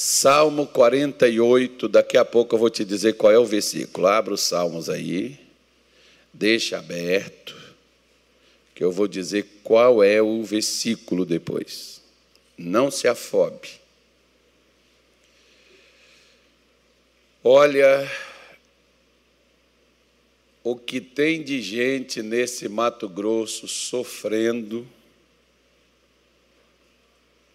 [0.00, 4.06] Salmo 48, daqui a pouco eu vou te dizer qual é o versículo.
[4.06, 5.36] Abra os salmos aí,
[6.32, 7.56] deixa aberto,
[8.76, 12.00] que eu vou dizer qual é o versículo depois.
[12.56, 13.70] Não se afobe.
[17.42, 18.08] Olha
[20.62, 24.86] o que tem de gente nesse Mato Grosso sofrendo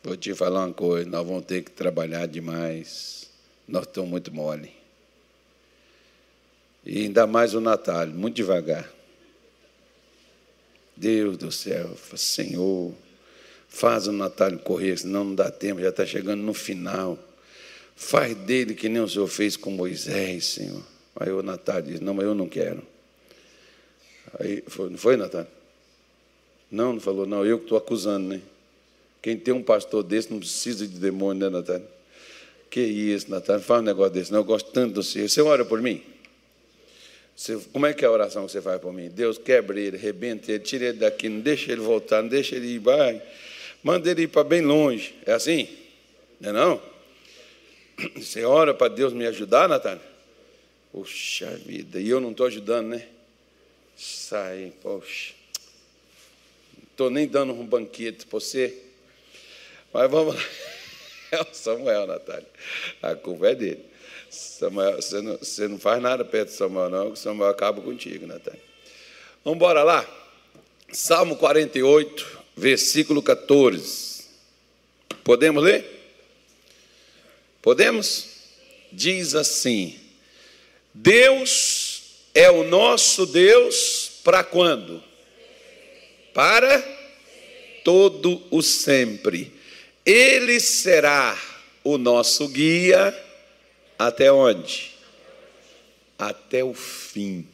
[0.04, 3.30] Vou te falar uma coisa, nós vamos ter que trabalhar demais.
[3.66, 4.70] Nós estamos muito mole.
[6.86, 8.92] E ainda mais o Natal, muito devagar.
[10.98, 12.94] Deus do céu, Senhor,
[13.70, 17.18] faz o Natal correr, senão não dá tempo, já está chegando no final.
[17.96, 20.84] Faz dele que nem o Senhor fez com Moisés, Senhor.
[21.16, 22.86] Aí o Natal diz, não, mas eu não quero.
[24.38, 25.48] Aí, foi, não foi, Natal?
[26.70, 28.42] Não, não falou, não, eu que estou acusando, né?
[29.24, 31.88] Quem tem um pastor desse não precisa de demônio, né, Natália?
[32.70, 33.64] Que isso, Natália?
[33.64, 34.32] Faz um negócio desse.
[34.34, 35.30] Não, eu gosto tanto do Senhor.
[35.30, 36.04] Você ora por mim?
[37.34, 39.10] Você, como é que é a oração que você faz por mim?
[39.10, 42.68] Deus quebra ele, rebenta ele, tira ele daqui, não deixa ele voltar, não deixa ele
[42.68, 43.22] ir, vai.
[43.82, 45.16] Manda ele ir para bem longe.
[45.26, 45.70] É assim?
[46.42, 46.82] Não é não?
[48.22, 50.04] Você ora para Deus me ajudar, Natália?
[50.92, 53.08] Puxa vida, e eu não estou ajudando, né?
[53.96, 55.34] Sai, poxa.
[56.76, 58.92] Não estou nem dando um banquete para você.
[59.94, 60.42] Mas vamos lá.
[61.32, 62.46] É o Samuel, Natália.
[63.02, 63.84] A culpa é dele.
[64.30, 68.28] Samuel, você, não, você não faz nada perto de Samuel, não, que Samuel acaba contigo,
[68.28, 68.62] Natália.
[69.44, 70.08] Vamos embora lá.
[70.92, 74.26] Salmo 48, versículo 14.
[75.24, 75.84] Podemos ler?
[77.64, 78.28] Podemos?
[78.92, 80.00] Diz assim:
[80.94, 85.04] Deus é o nosso Deus para quando?
[86.32, 86.80] Para
[87.84, 89.63] todo o sempre
[90.06, 91.38] ele será
[91.84, 93.18] o nosso guia
[93.98, 94.92] até onde?
[96.18, 97.48] Até o fim.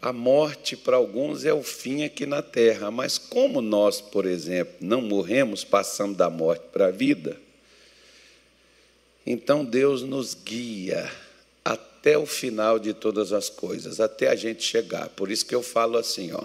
[0.00, 4.74] A morte para alguns é o fim aqui na terra, mas como nós, por exemplo,
[4.80, 7.40] não morremos passando da morte para a vida,
[9.26, 11.10] então Deus nos guia
[11.64, 15.08] até o final de todas as coisas, até a gente chegar.
[15.08, 16.44] Por isso que eu falo assim, ó.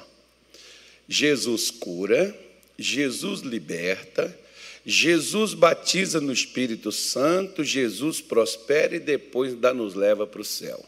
[1.06, 2.34] Jesus cura,
[2.82, 4.38] Jesus liberta,
[4.86, 10.84] Jesus batiza no Espírito Santo, Jesus prospera e depois ainda nos leva para o céu.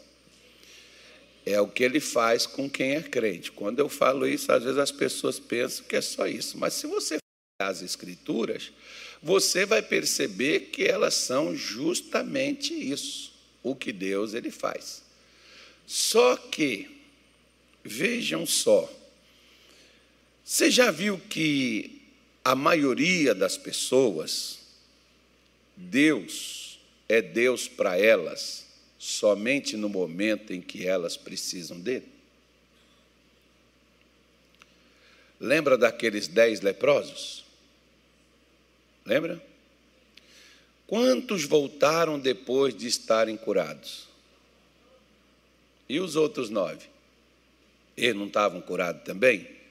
[1.44, 3.52] É o que ele faz com quem é crente.
[3.52, 6.56] Quando eu falo isso, às vezes as pessoas pensam que é só isso.
[6.56, 7.18] Mas se você
[7.58, 8.72] as Escrituras,
[9.22, 13.32] você vai perceber que elas são justamente isso,
[13.62, 15.02] o que Deus ele faz.
[15.86, 17.02] Só que,
[17.84, 18.90] vejam só,
[20.44, 22.02] você já viu que
[22.44, 24.58] a maioria das pessoas,
[25.76, 28.66] Deus é Deus para elas
[28.98, 32.08] somente no momento em que elas precisam dele?
[35.38, 37.44] Lembra daqueles dez leprosos?
[39.04, 39.44] Lembra?
[40.86, 44.06] Quantos voltaram depois de estarem curados?
[45.88, 46.86] E os outros nove?
[47.96, 49.61] Eles não estavam curados também?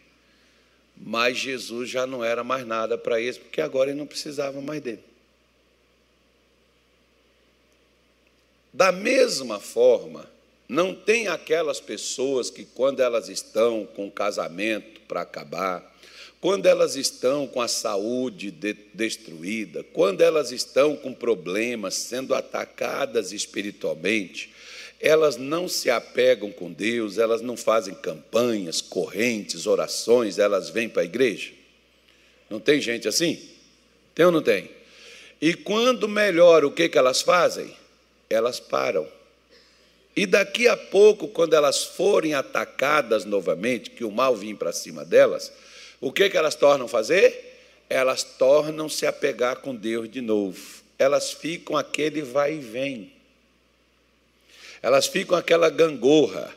[1.03, 4.81] Mas Jesus já não era mais nada para eles, porque agora ele não precisava mais
[4.81, 5.03] dele.
[8.72, 10.29] Da mesma forma,
[10.69, 15.91] não tem aquelas pessoas que, quando elas estão com o casamento para acabar,
[16.40, 23.31] quando elas estão com a saúde de destruída, quando elas estão com problemas, sendo atacadas
[23.31, 24.51] espiritualmente,
[25.01, 31.01] elas não se apegam com Deus, elas não fazem campanhas, correntes, orações, elas vêm para
[31.01, 31.51] a igreja.
[32.47, 33.41] Não tem gente assim?
[34.13, 34.69] Tem ou não tem?
[35.41, 37.73] E quando melhora, o que, que elas fazem?
[38.29, 39.07] Elas param.
[40.16, 45.03] E daqui a pouco, quando elas forem atacadas novamente, que o mal vem para cima
[45.03, 45.51] delas,
[46.00, 47.57] o que, que elas tornam fazer?
[47.90, 50.59] Elas tornam se apegar com Deus de novo.
[50.99, 53.11] Elas ficam aquele vai e vem
[54.81, 56.55] elas ficam aquela gangorra.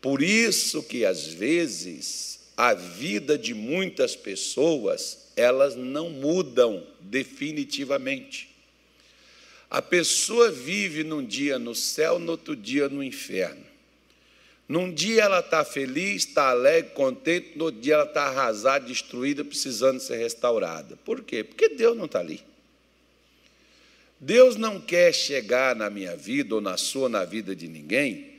[0.00, 8.48] Por isso que às vezes a vida de muitas pessoas, elas não mudam definitivamente.
[9.68, 13.64] A pessoa vive num dia no céu, no outro dia no inferno.
[14.68, 19.44] Num dia ela está feliz, está alegre, contente, no outro dia ela está arrasada, destruída,
[19.44, 20.96] precisando ser restaurada.
[21.04, 21.42] Por quê?
[21.42, 22.40] Porque Deus não está ali.
[24.24, 28.32] Deus não quer chegar na minha vida ou na sua, na vida de ninguém,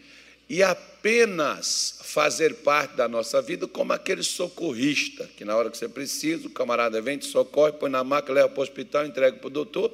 [0.49, 5.87] e apenas fazer parte da nossa vida como aquele socorrista, que na hora que você
[5.87, 9.45] precisa, o camarada vem, te socorre, põe na maca, leva para o hospital, entrega para
[9.45, 9.93] o doutor,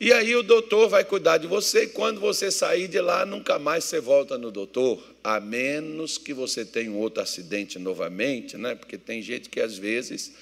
[0.00, 3.58] e aí o doutor vai cuidar de você, e quando você sair de lá, nunca
[3.58, 8.74] mais você volta no doutor, a menos que você tenha um outro acidente novamente, né?
[8.74, 10.32] porque tem gente que às vezes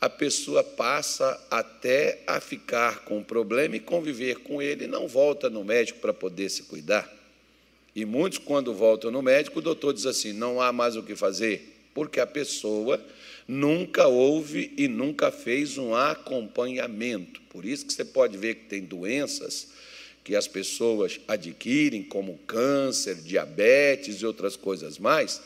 [0.00, 5.50] a pessoa passa até a ficar com o problema e conviver com ele não volta
[5.50, 7.12] no médico para poder se cuidar.
[7.96, 11.16] E muitos, quando voltam no médico, o doutor diz assim: não há mais o que
[11.16, 13.04] fazer, porque a pessoa
[13.46, 17.40] nunca houve e nunca fez um acompanhamento.
[17.50, 19.68] Por isso que você pode ver que tem doenças
[20.22, 25.40] que as pessoas adquirem, como câncer, diabetes e outras coisas mais,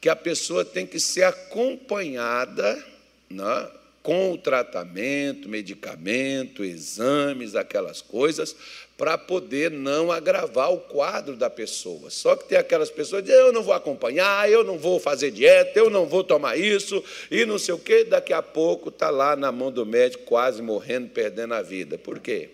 [0.00, 2.82] que a pessoa tem que ser acompanhada
[3.28, 3.68] né,
[4.08, 8.56] com o tratamento, medicamento, exames, aquelas coisas,
[8.96, 12.08] para poder não agravar o quadro da pessoa.
[12.08, 15.30] Só que tem aquelas pessoas que dizem, eu não vou acompanhar, eu não vou fazer
[15.30, 19.10] dieta, eu não vou tomar isso, e não sei o quê, daqui a pouco está
[19.10, 21.98] lá na mão do médico, quase morrendo, perdendo a vida.
[21.98, 22.48] Por quê?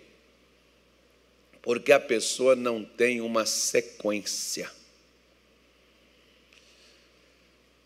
[1.62, 4.68] Porque a pessoa não tem uma sequência.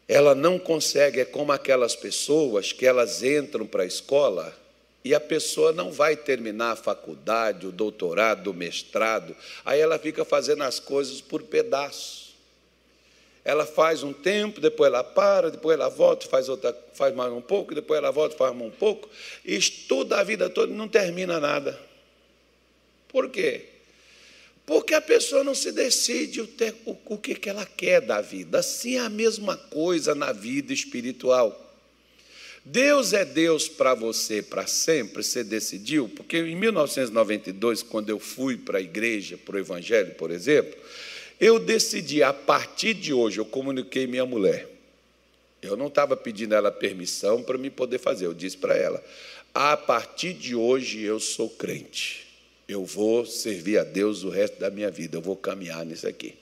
[0.09, 4.57] Ela não consegue, é como aquelas pessoas que elas entram para a escola
[5.05, 10.25] e a pessoa não vai terminar a faculdade, o doutorado, o mestrado, aí ela fica
[10.25, 12.35] fazendo as coisas por pedaços.
[13.45, 17.41] Ela faz um tempo, depois ela para, depois ela volta, faz outra, faz mais um
[17.41, 19.09] pouco, depois ela volta, faz mais um pouco,
[19.45, 21.79] estuda a vida toda e não termina nada.
[23.09, 23.78] Por quê?
[24.69, 26.49] Porque a pessoa não se decide o,
[26.85, 28.59] o, o que, que ela quer da vida.
[28.59, 31.75] Assim é a mesma coisa na vida espiritual.
[32.63, 36.07] Deus é Deus para você para sempre, você decidiu?
[36.15, 40.79] Porque em 1992, quando eu fui para a igreja, para o Evangelho, por exemplo,
[41.41, 44.69] eu decidi, a partir de hoje, eu comuniquei minha mulher.
[45.63, 49.03] Eu não estava pedindo ela permissão para me poder fazer, eu disse para ela:
[49.55, 52.28] a partir de hoje eu sou crente,
[52.69, 56.35] eu vou servir a Deus o resto da minha vida, eu vou caminhar nisso aqui.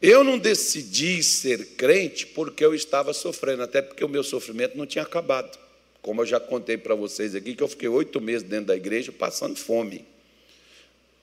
[0.00, 4.86] Eu não decidi ser crente porque eu estava sofrendo, até porque o meu sofrimento não
[4.86, 5.58] tinha acabado.
[6.00, 9.10] Como eu já contei para vocês aqui, que eu fiquei oito meses dentro da igreja
[9.10, 10.04] passando fome,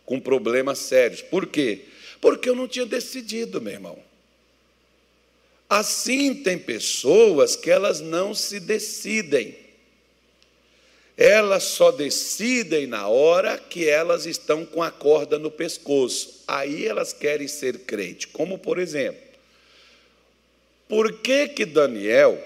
[0.06, 1.22] com problemas sérios.
[1.22, 1.86] Por quê?
[2.20, 4.00] Porque eu não tinha decidido, meu irmão.
[5.70, 9.56] Assim tem pessoas que elas não se decidem
[11.18, 16.44] elas só decidem na hora que elas estão com a corda no pescoço.
[16.48, 18.28] Aí elas querem ser crente.
[18.28, 19.22] Como, por exemplo,
[20.88, 22.38] por que que Daniel,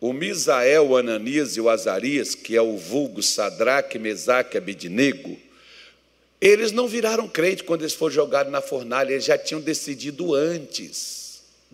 [0.00, 5.38] o Misael, o Ananias e o Azarias, que é o vulgo Sadraque, Mesaque e Abidnego,
[6.40, 11.23] eles não viraram crente quando eles foram jogados na fornalha, eles já tinham decidido antes.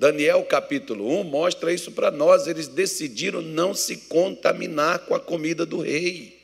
[0.01, 2.47] Daniel capítulo 1 mostra isso para nós.
[2.47, 6.41] Eles decidiram não se contaminar com a comida do rei.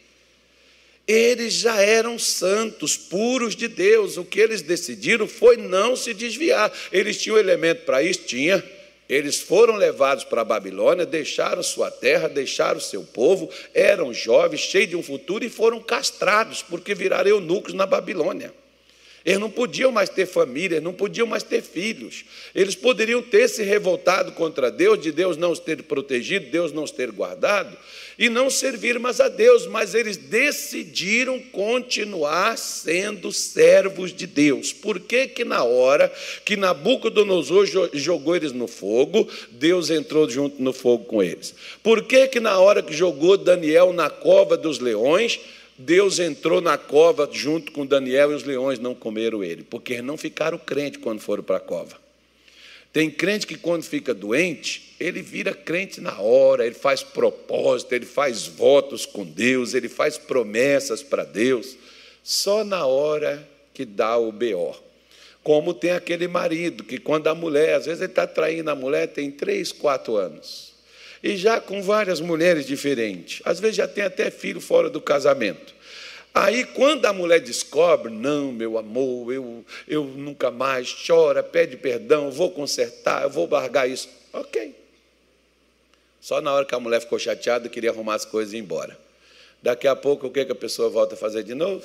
[1.09, 4.19] Eles já eram santos, puros de Deus.
[4.19, 6.71] O que eles decidiram foi não se desviar.
[6.93, 8.25] Eles tinham elemento para isso?
[8.27, 8.63] Tinha.
[9.09, 14.91] Eles foram levados para a Babilônia, deixaram sua terra, deixaram seu povo, eram jovens, cheios
[14.91, 18.53] de um futuro e foram castrados, porque viraram eunucos na Babilônia.
[19.27, 22.25] Eles não podiam mais ter família, não podiam mais ter filhos.
[22.55, 26.85] Eles poderiam ter se revoltado contra Deus, de Deus não os ter protegido, Deus não
[26.85, 27.77] os ter guardado,
[28.17, 34.73] e não servir mais a Deus, mas eles decidiram continuar sendo servos de Deus.
[34.73, 36.09] Por que que na hora
[36.45, 41.53] que Nabucodonosor jogou eles no fogo, Deus entrou junto no fogo com eles?
[41.83, 45.41] Por que que na hora que jogou Daniel na cova dos leões,
[45.79, 50.17] Deus entrou na cova junto com Daniel e os leões não comeram ele, porque não
[50.17, 51.97] ficaram crentes quando foram para a cova.
[52.93, 58.07] Tem crente que quando fica doente, ele vira crente na hora, ele faz propósito, ele
[58.07, 61.77] faz votos com Deus, ele faz promessas para Deus,
[62.25, 64.75] só na hora que dá o BO.
[65.43, 69.09] Como tem aquele marido que, quando a mulher, às vezes ele está traindo a mulher,
[69.09, 70.76] tem três, quatro anos
[71.27, 73.43] e já com várias mulheres diferentes.
[73.45, 75.75] Às vezes já tem até filho fora do casamento.
[76.33, 82.31] Aí, quando a mulher descobre, não, meu amor, eu, eu nunca mais, chora, pede perdão,
[82.31, 84.09] vou consertar, eu vou largar isso.
[84.33, 84.73] Ok.
[86.21, 88.97] Só na hora que a mulher ficou chateada, queria arrumar as coisas e ir embora.
[89.61, 91.85] Daqui a pouco, o que, que a pessoa volta a fazer de novo?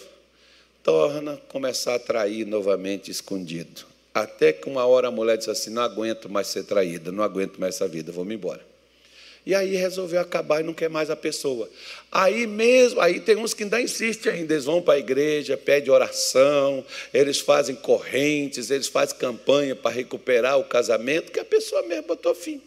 [0.83, 3.85] Torna começar a trair novamente escondido.
[4.13, 7.57] Até que uma hora a mulher diz assim: não aguento mais ser traída, não aguento
[7.59, 8.70] mais essa vida, vou me embora.
[9.45, 11.67] E aí resolveu acabar e não quer mais a pessoa.
[12.11, 15.91] Aí mesmo, aí tem uns que ainda insistem ainda, eles vão para a igreja, pedem
[15.91, 22.03] oração, eles fazem correntes, eles fazem campanha para recuperar o casamento, que a pessoa mesmo
[22.03, 22.61] botou fim.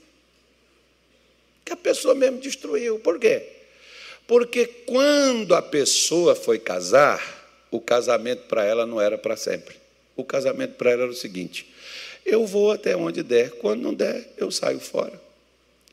[1.64, 2.98] Que a pessoa mesmo destruiu.
[2.98, 3.42] Por quê?
[4.26, 7.22] Porque quando a pessoa foi casar,
[7.70, 9.76] o casamento para ela não era para sempre.
[10.16, 11.66] O casamento para ela era o seguinte:
[12.24, 15.23] eu vou até onde der, quando não der, eu saio fora.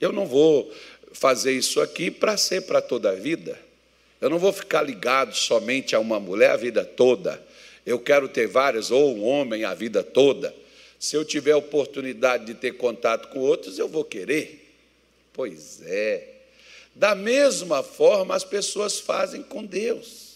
[0.01, 0.73] Eu não vou
[1.13, 3.57] fazer isso aqui para ser para toda a vida.
[4.19, 7.41] Eu não vou ficar ligado somente a uma mulher a vida toda.
[7.85, 10.53] Eu quero ter várias, ou um homem a vida toda.
[10.99, 14.75] Se eu tiver oportunidade de ter contato com outros, eu vou querer.
[15.33, 16.27] Pois é.
[16.93, 20.31] Da mesma forma, as pessoas fazem com Deus.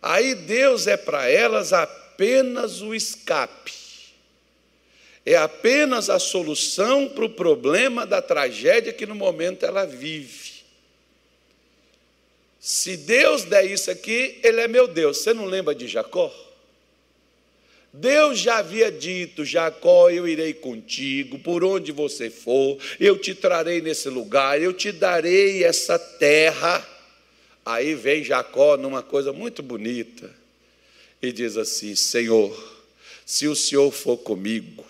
[0.00, 3.83] Aí Deus é para elas apenas o escape
[5.26, 10.54] é apenas a solução para o problema da tragédia que no momento ela vive.
[12.60, 15.18] Se Deus der isso aqui, Ele é meu Deus.
[15.18, 16.32] Você não lembra de Jacó?
[17.92, 23.80] Deus já havia dito: Jacó, eu irei contigo, por onde você for, eu te trarei
[23.80, 26.86] nesse lugar, eu te darei essa terra.
[27.64, 30.30] Aí vem Jacó numa coisa muito bonita
[31.22, 32.82] e diz assim: Senhor,
[33.24, 34.84] se o Senhor for comigo,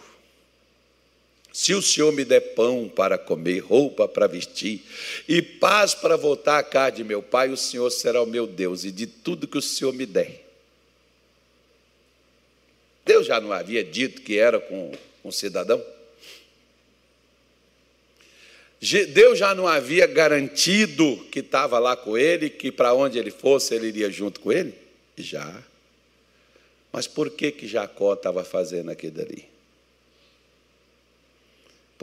[1.55, 4.83] se o Senhor me der pão para comer, roupa para vestir
[5.29, 8.83] e paz para voltar à casa de meu pai, o Senhor será o meu Deus
[8.83, 10.45] e de tudo que o Senhor me der.
[13.07, 14.91] Deus já não havia dito que era com
[15.25, 15.81] um cidadão?
[19.13, 23.77] Deus já não havia garantido que estava lá com ele, que para onde ele fosse
[23.77, 24.75] ele iria junto com ele?
[25.17, 25.63] Já.
[26.93, 29.54] Mas por que que Jacó estava fazendo aquilo ali?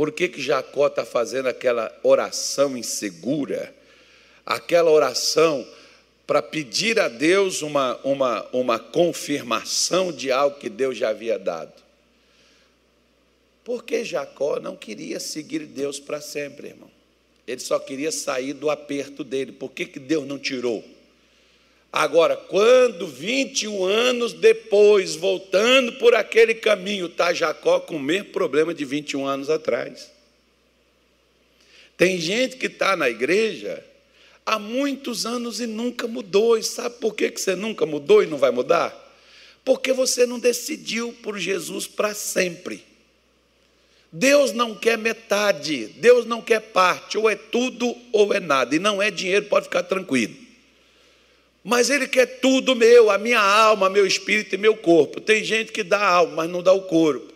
[0.02, 3.72] Por que, que Jacó está fazendo aquela oração insegura?
[4.44, 5.64] Aquela oração
[6.26, 11.74] para pedir a Deus uma, uma, uma confirmação de algo que Deus já havia dado.
[13.64, 16.90] Porque Jacó não queria seguir Deus para sempre, irmão.
[17.46, 19.52] Ele só queria sair do aperto dele.
[19.52, 20.84] Por que, que Deus não tirou?
[21.92, 28.74] Agora, quando 21 anos depois, voltando por aquele caminho, está Jacó com o mesmo problema
[28.74, 30.10] de 21 anos atrás.
[31.98, 33.84] Tem gente que está na igreja
[34.46, 36.58] há muitos anos e nunca mudou.
[36.58, 38.98] E sabe por que você nunca mudou e não vai mudar?
[39.64, 42.86] Porque você não decidiu por Jesus para sempre.
[44.12, 48.80] Deus não quer metade, Deus não quer parte, ou é tudo ou é nada, e
[48.80, 50.41] não é dinheiro, pode ficar tranquilo.
[51.64, 55.22] Mas Ele quer tudo meu, a minha alma, meu espírito e meu corpo.
[55.22, 57.32] Tem gente que dá a alma, mas não dá o corpo.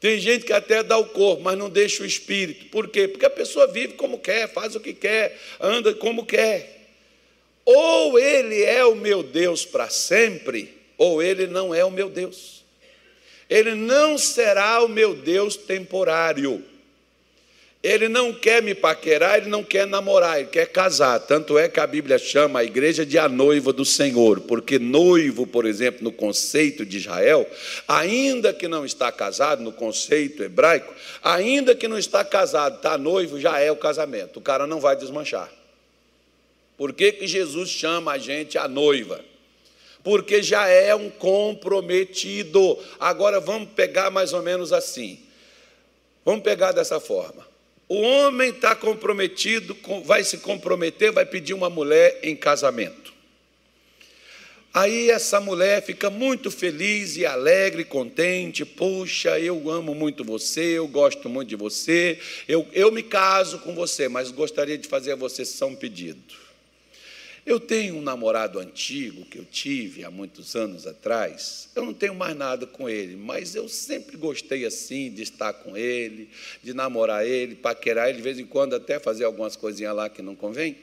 [0.00, 2.66] Tem gente que até dá o corpo, mas não deixa o espírito.
[2.66, 3.08] Por quê?
[3.08, 6.88] Porque a pessoa vive como quer, faz o que quer, anda como quer.
[7.64, 12.64] Ou Ele é o meu Deus para sempre, ou Ele não é o meu Deus.
[13.48, 16.62] Ele não será o meu Deus temporário.
[17.84, 21.20] Ele não quer me paquerar, ele não quer namorar, ele quer casar.
[21.20, 25.46] Tanto é que a Bíblia chama a igreja de a noiva do Senhor, porque noivo,
[25.46, 27.46] por exemplo, no conceito de Israel,
[27.86, 33.38] ainda que não está casado, no conceito hebraico, ainda que não está casado, está noivo,
[33.38, 34.38] já é o casamento.
[34.38, 35.52] O cara não vai desmanchar.
[36.78, 39.20] Por que, que Jesus chama a gente a noiva?
[40.02, 42.78] Porque já é um comprometido.
[42.98, 45.20] Agora vamos pegar mais ou menos assim.
[46.24, 47.52] Vamos pegar dessa forma.
[47.88, 53.12] O homem está comprometido, vai se comprometer, vai pedir uma mulher em casamento.
[54.72, 58.64] Aí essa mulher fica muito feliz e alegre, contente.
[58.64, 63.72] Poxa, eu amo muito você, eu gosto muito de você, eu, eu me caso com
[63.72, 66.43] você, mas gostaria de fazer a você só um pedido.
[67.46, 71.68] Eu tenho um namorado antigo que eu tive há muitos anos atrás.
[71.74, 75.76] Eu não tenho mais nada com ele, mas eu sempre gostei assim de estar com
[75.76, 76.30] ele,
[76.62, 80.22] de namorar ele, paquerar ele, de vez em quando até fazer algumas coisinhas lá que
[80.22, 80.74] não convém.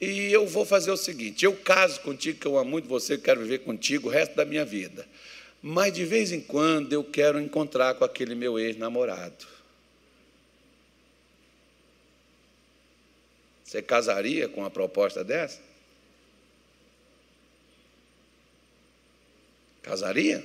[0.00, 3.40] E eu vou fazer o seguinte: eu caso contigo, que eu amo muito você, quero
[3.42, 5.06] viver contigo o resto da minha vida.
[5.62, 9.46] Mas de vez em quando eu quero encontrar com aquele meu ex-namorado.
[13.64, 15.65] Você casaria com uma proposta dessa?
[19.86, 20.44] Casaria?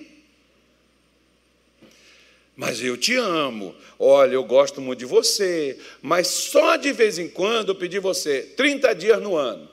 [2.56, 3.76] Mas eu te amo.
[3.98, 5.80] Olha, eu gosto muito de você.
[6.00, 9.68] Mas só de vez em quando eu pedi você 30 dias no ano.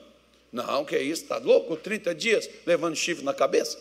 [0.51, 1.21] Não, que é isso?
[1.21, 1.77] Está louco?
[1.77, 3.79] 30 dias levando chifre na cabeça?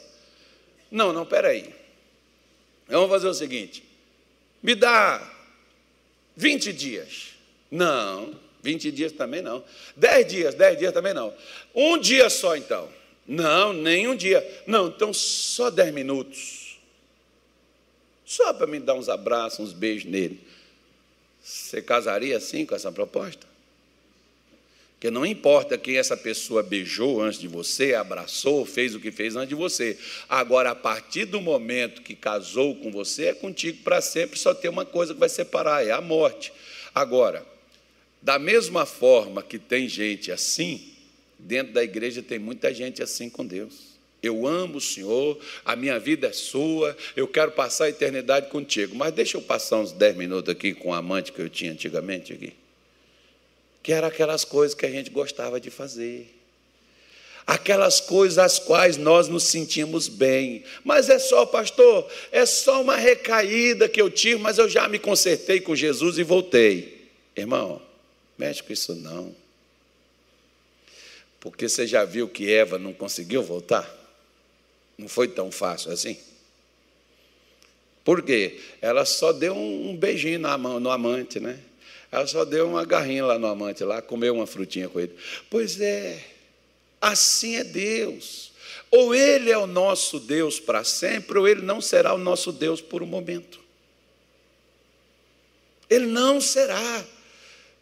[0.91, 1.75] Não, não, peraí.
[2.87, 3.83] Vamos fazer o seguinte:
[4.63, 5.27] me dá
[6.37, 7.29] 20 dias.
[7.71, 9.65] Não, 20 dias também não.
[9.97, 11.33] 10 dias, 10 dias também não.
[11.75, 12.98] Um dia só então.
[13.29, 14.43] Não, nem um dia.
[14.67, 16.79] Não, então só 10 minutos.
[18.25, 20.41] Só para me dar uns abraços, uns beijos nele.
[21.43, 23.47] Você casaria assim com essa proposta?
[24.95, 29.37] Porque não importa quem essa pessoa beijou antes de você, abraçou, fez o que fez
[29.37, 29.97] antes de você.
[30.29, 34.71] Agora, a partir do momento que casou com você, é contigo para sempre, só tem
[34.71, 36.53] uma coisa que vai separar, é a morte.
[36.93, 37.47] Agora,
[38.21, 40.98] da mesma forma que tem gente assim,
[41.39, 43.99] dentro da igreja tem muita gente assim com Deus.
[44.23, 48.97] Eu amo o Senhor, a minha vida é sua, eu quero passar a eternidade contigo.
[48.97, 52.33] Mas deixa eu passar uns 10 minutos aqui com o amante que eu tinha antigamente
[52.33, 52.53] aqui
[53.89, 56.35] que eram aquelas coisas que a gente gostava de fazer.
[57.47, 60.63] Aquelas coisas às quais nós nos sentimos bem.
[60.85, 64.99] Mas é só, pastor, é só uma recaída que eu tive, mas eu já me
[64.99, 67.09] consertei com Jesus e voltei.
[67.35, 67.81] Irmão,
[68.37, 69.35] mexe com isso não.
[71.41, 73.89] Porque você já viu que Eva não conseguiu voltar?
[74.97, 76.19] Não foi tão fácil assim.
[78.05, 78.61] Por quê?
[78.81, 81.61] Ela só deu um beijinho no amante, né?
[82.11, 85.15] Ela só deu uma garrinha lá no amante, lá, comeu uma frutinha com ele.
[85.51, 86.25] Pois é,
[87.01, 88.49] assim é Deus.
[88.91, 92.81] Ou Ele é o nosso Deus para sempre, ou Ele não será o nosso Deus
[92.81, 93.61] por um momento.
[95.91, 97.05] Ele não será.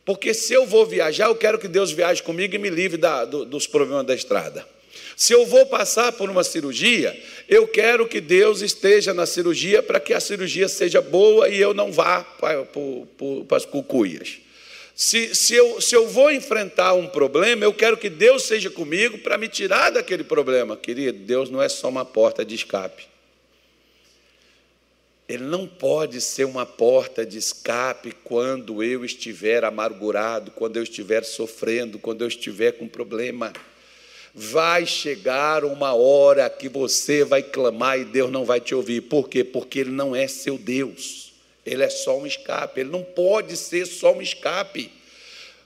[0.06, 3.24] Porque se eu vou viajar, eu quero que Deus viaje comigo e me livre da,
[3.24, 4.64] do, dos problemas da estrada.
[5.16, 9.98] Se eu vou passar por uma cirurgia, eu quero que Deus esteja na cirurgia para
[9.98, 12.82] que a cirurgia seja boa e eu não vá para, para,
[13.48, 14.38] para as cucuias.
[14.94, 19.18] Se, se, eu, se eu vou enfrentar um problema, eu quero que Deus seja comigo
[19.18, 20.76] para me tirar daquele problema.
[20.76, 23.15] Querido, Deus não é só uma porta de escape.
[25.28, 31.24] Ele não pode ser uma porta de escape quando eu estiver amargurado, quando eu estiver
[31.24, 33.52] sofrendo, quando eu estiver com problema
[34.38, 39.00] vai chegar uma hora que você vai clamar e Deus não vai te ouvir.
[39.00, 39.42] Por quê?
[39.42, 41.32] Porque Ele não é seu Deus.
[41.64, 42.80] Ele é só um escape.
[42.82, 44.92] Ele não pode ser só um escape.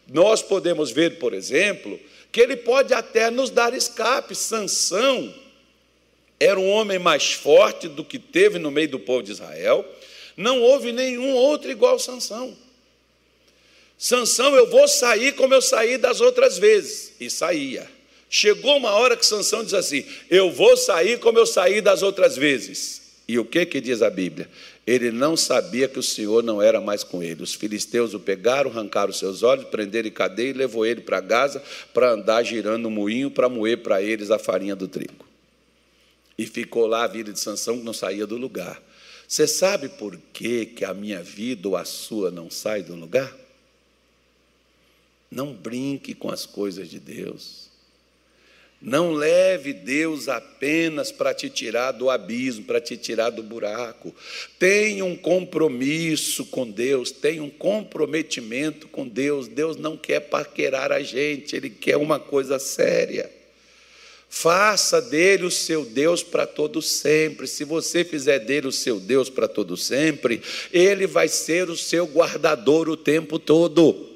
[0.06, 1.98] Nós podemos ver, por exemplo,
[2.30, 4.36] que Ele pode até nos dar escape.
[4.36, 5.34] Sansão
[6.40, 9.84] era um homem mais forte do que teve no meio do povo de Israel.
[10.34, 12.56] Não houve nenhum outro igual Sansão.
[13.99, 17.12] Sansão, eu vou sair como eu saí das outras vezes.
[17.21, 17.86] E saía.
[18.30, 22.38] Chegou uma hora que Sansão diz assim: Eu vou sair como eu saí das outras
[22.38, 23.02] vezes.
[23.28, 24.49] E o que que diz a Bíblia?
[24.86, 27.43] Ele não sabia que o Senhor não era mais com ele.
[27.43, 31.62] Os filisteus o pegaram, arrancaram seus olhos, prenderam em cadeia e levou ele para Gaza
[31.93, 35.29] para andar girando o moinho para moer para eles a farinha do trigo.
[36.40, 38.82] E ficou lá a vida de Sansão que não saía do lugar.
[39.28, 43.30] Você sabe por que, que a minha vida ou a sua não sai do lugar?
[45.30, 47.68] Não brinque com as coisas de Deus.
[48.80, 54.14] Não leve Deus apenas para te tirar do abismo, para te tirar do buraco.
[54.58, 59.46] Tenha um compromisso com Deus, tenha um comprometimento com Deus.
[59.46, 63.39] Deus não quer paquerar a gente, Ele quer uma coisa séria.
[64.32, 67.49] Faça dele o seu Deus para todo sempre.
[67.49, 70.40] Se você fizer dele o seu Deus para todo sempre,
[70.73, 74.09] ele vai ser o seu guardador o tempo todo.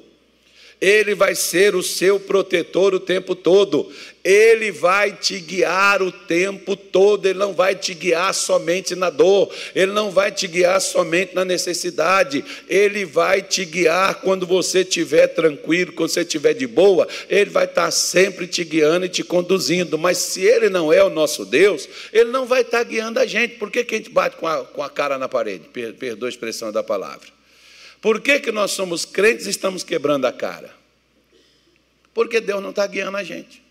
[0.79, 3.91] Ele vai ser o seu protetor o tempo todo.
[4.23, 7.25] Ele vai te guiar o tempo todo.
[7.25, 9.53] Ele não vai te guiar somente na dor.
[9.73, 12.43] Ele não vai te guiar somente na necessidade.
[12.67, 17.07] Ele vai te guiar quando você estiver tranquilo, quando você estiver de boa.
[17.29, 19.97] Ele vai estar sempre te guiando e te conduzindo.
[19.97, 23.55] Mas se Ele não é o nosso Deus, Ele não vai estar guiando a gente.
[23.55, 25.69] Por que, que a gente bate com a, com a cara na parede?
[25.69, 27.34] Perdoa a expressão da palavra.
[28.01, 30.73] Por que, que nós somos crentes e estamos quebrando a cara?
[32.13, 33.61] Porque Deus não está guiando a gente.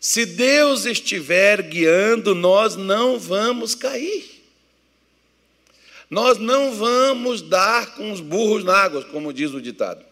[0.00, 4.40] Se Deus estiver guiando, nós não vamos cair.
[6.08, 10.04] Nós não vamos dar com os burros na água, como diz o ditado.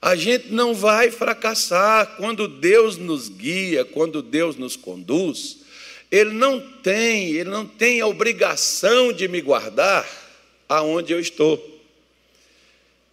[0.00, 5.60] A gente não vai fracassar quando Deus nos guia, quando Deus nos conduz.
[6.10, 10.06] Ele não tem, ele não tem a obrigação de me guardar
[10.68, 11.62] aonde eu estou.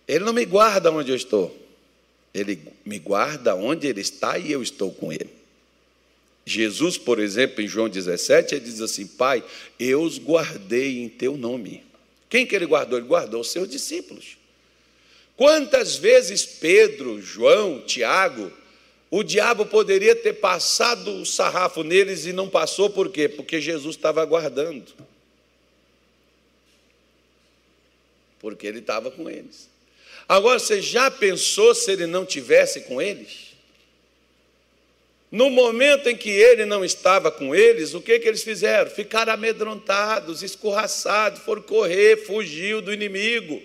[0.07, 1.55] Ele não me guarda onde eu estou.
[2.33, 5.29] Ele me guarda onde ele está e eu estou com ele.
[6.45, 9.43] Jesus, por exemplo, em João 17, ele diz assim: Pai,
[9.79, 11.83] eu os guardei em teu nome.
[12.29, 12.97] Quem que ele guardou?
[12.97, 14.37] Ele guardou os seus discípulos.
[15.37, 18.51] Quantas vezes Pedro, João, Tiago,
[19.09, 23.29] o diabo poderia ter passado o sarrafo neles e não passou, por quê?
[23.29, 24.91] Porque Jesus estava aguardando.
[28.43, 29.69] Porque ele estava com eles.
[30.27, 33.53] Agora, você já pensou se ele não tivesse com eles?
[35.31, 38.91] No momento em que ele não estava com eles, o que, que eles fizeram?
[38.91, 43.61] Ficaram amedrontados, escorraçados, foram correr, fugiu do inimigo.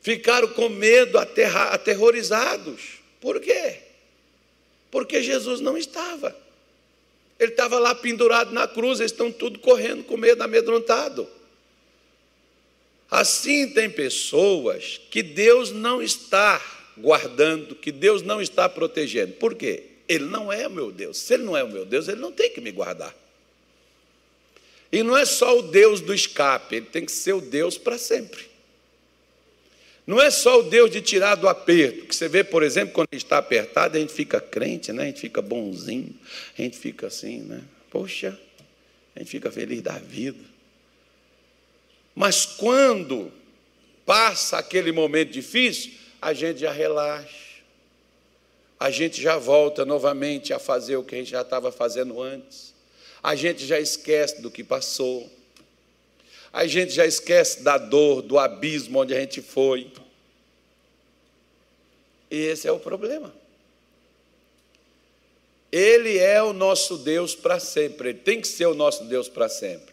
[0.00, 2.98] Ficaram com medo, aterrorizados.
[3.20, 3.76] Por quê?
[4.90, 6.36] Porque Jesus não estava.
[7.38, 11.28] Ele estava lá pendurado na cruz, eles estão tudo correndo com medo, amedrontado.
[13.12, 16.58] Assim tem pessoas que Deus não está
[16.96, 19.34] guardando, que Deus não está protegendo.
[19.34, 19.82] Por quê?
[20.08, 21.18] Ele não é o meu Deus.
[21.18, 23.14] Se ele não é o meu Deus, ele não tem que me guardar.
[24.90, 27.98] E não é só o Deus do escape, ele tem que ser o Deus para
[27.98, 28.46] sempre.
[30.06, 33.08] Não é só o Deus de tirar do aperto, que você vê, por exemplo, quando
[33.12, 35.02] a gente está apertado, a gente fica crente, né?
[35.02, 36.18] a gente fica bonzinho,
[36.58, 37.62] a gente fica assim, né?
[37.90, 38.40] Poxa,
[39.14, 40.51] a gente fica feliz da vida.
[42.14, 43.32] Mas quando
[44.04, 47.42] passa aquele momento difícil, a gente já relaxa
[48.82, 52.74] a gente já volta novamente a fazer o que a gente já estava fazendo antes.
[53.22, 55.30] A gente já esquece do que passou.
[56.52, 59.92] A gente já esquece da dor, do abismo onde a gente foi.
[62.28, 63.32] E esse é o problema.
[65.70, 69.48] Ele é o nosso Deus para sempre, ele tem que ser o nosso Deus para
[69.48, 69.91] sempre.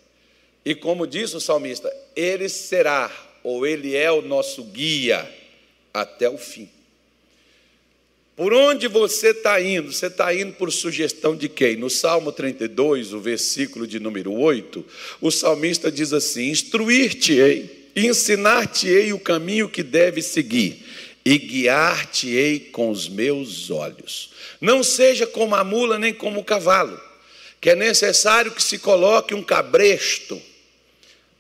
[0.65, 3.11] E como diz o salmista, ele será,
[3.43, 5.27] ou ele é o nosso guia
[5.93, 6.69] até o fim.
[8.39, 9.91] Por onde você está indo?
[9.91, 11.75] Você está indo por sugestão de quem?
[11.75, 14.85] No Salmo 32, o versículo de número 8,
[15.19, 20.85] o salmista diz assim: Instruir-te-ei, ensinar-te-ei o caminho que deve seguir,
[21.25, 24.31] e guiar-te-ei com os meus olhos.
[24.61, 26.97] Não seja como a mula nem como o cavalo,
[27.61, 30.41] que é necessário que se coloque um cabresto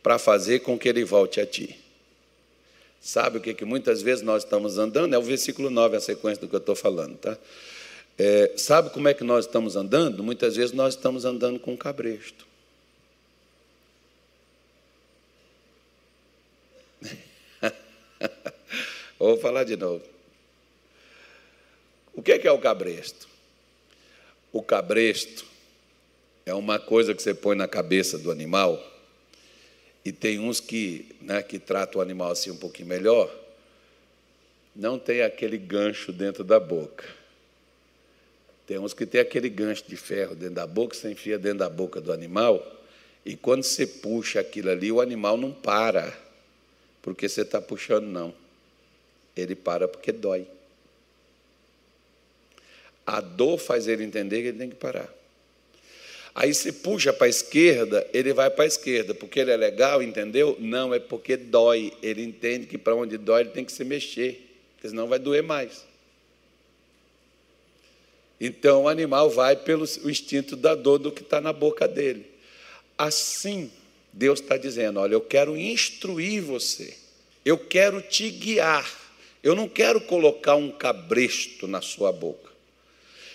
[0.03, 1.79] para fazer com que ele volte a ti.
[3.01, 5.13] Sabe o que, que muitas vezes nós estamos andando?
[5.13, 7.37] É o versículo 9, a sequência do que eu estou falando, tá?
[8.17, 10.21] É, sabe como é que nós estamos andando?
[10.21, 12.45] Muitas vezes nós estamos andando com cabresto.
[19.17, 20.03] Vou falar de novo.
[22.13, 23.29] O que é, que é o cabresto?
[24.51, 25.45] O cabresto
[26.45, 28.81] é uma coisa que você põe na cabeça do animal
[30.03, 33.33] e tem uns que, né, que tratam o animal assim um pouquinho melhor,
[34.75, 37.05] não tem aquele gancho dentro da boca.
[38.65, 41.69] Tem uns que tem aquele gancho de ferro dentro da boca, você enfia dentro da
[41.69, 42.65] boca do animal,
[43.25, 46.17] e quando você puxa aquilo ali, o animal não para,
[47.01, 48.33] porque você está puxando, não.
[49.35, 50.47] Ele para porque dói.
[53.05, 55.18] A dor faz ele entender que ele tem que parar.
[56.33, 60.01] Aí se puxa para a esquerda, ele vai para a esquerda, porque ele é legal,
[60.01, 60.55] entendeu?
[60.59, 61.91] Não, é porque dói.
[62.01, 65.43] Ele entende que para onde dói ele tem que se mexer, porque senão vai doer
[65.43, 65.85] mais.
[68.39, 72.25] Então o animal vai pelo instinto da dor do que está na boca dele.
[72.97, 73.69] Assim,
[74.13, 76.95] Deus está dizendo: olha, eu quero instruir você,
[77.43, 78.89] eu quero te guiar,
[79.43, 82.48] eu não quero colocar um cabresto na sua boca.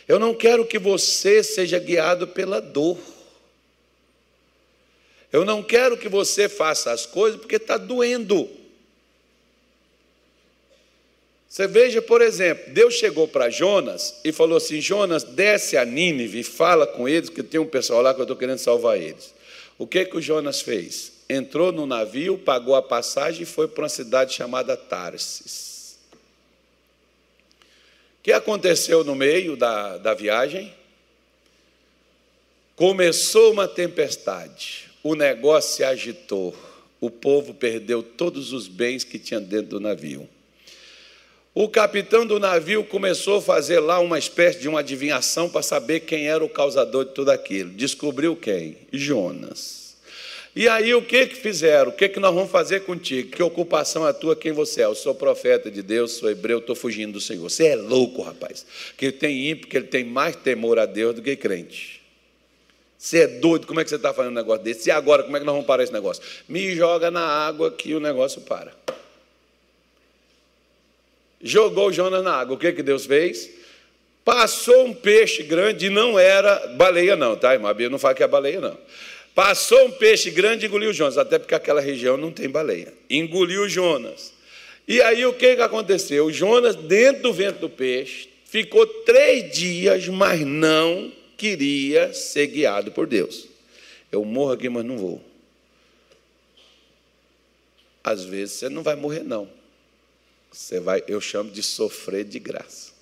[0.07, 2.99] Eu não quero que você seja guiado pela dor.
[5.33, 8.49] Eu não quero que você faça as coisas porque está doendo.
[11.49, 16.41] Você veja, por exemplo, Deus chegou para Jonas e falou assim: Jonas, desce a Nínive
[16.41, 19.33] e fala com eles, que tem um pessoal lá que eu estou querendo salvar eles.
[19.79, 21.13] O que, que o Jonas fez?
[21.29, 25.74] Entrou no navio, pagou a passagem e foi para uma cidade chamada Tarsis
[28.25, 30.73] que aconteceu no meio da, da viagem?
[32.75, 36.57] Começou uma tempestade, o negócio se agitou,
[36.99, 40.27] o povo perdeu todos os bens que tinha dentro do navio.
[41.55, 46.01] O capitão do navio começou a fazer lá uma espécie de uma adivinhação para saber
[46.01, 47.71] quem era o causador de tudo aquilo.
[47.71, 48.79] Descobriu quem?
[48.91, 49.84] Jonas.
[50.57, 51.91] E aí o que que fizeram?
[51.91, 53.31] O que que nós vamos fazer contigo?
[53.31, 54.37] Que ocupação é tua?
[54.37, 54.85] Quem você é?
[54.85, 57.43] Eu sou profeta de Deus, sou hebreu, estou fugindo do Senhor.
[57.43, 58.65] Você é louco, rapaz.
[58.97, 62.01] Que ele tem ímpio, que ele tem mais temor a Deus do que crente.
[62.97, 64.89] Você é doido, como é que você está fazendo um negócio desse?
[64.89, 66.23] E agora, como é que nós vamos parar esse negócio?
[66.49, 68.73] Me joga na água que o negócio para.
[71.43, 72.55] Jogou Jonas na água.
[72.55, 73.51] O que, que Deus fez?
[74.25, 77.69] Passou um peixe grande e não era baleia, não, tá, irmã?
[77.69, 78.79] A Bíblia não fala que é baleia, não.
[79.35, 82.95] Passou um peixe grande e engoliu Jonas, até porque aquela região não tem baleia.
[83.11, 84.33] Engoliu Jonas.
[84.87, 86.31] E aí o que, que aconteceu?
[86.31, 93.07] Jonas, dentro do vento do peixe, ficou três dias, mas não queria ser guiado por
[93.07, 93.49] Deus.
[94.13, 95.21] Eu morro aqui, mas não vou.
[98.05, 99.51] Às vezes você não vai morrer, não.
[100.53, 102.93] Você vai, eu chamo de sofrer de graça.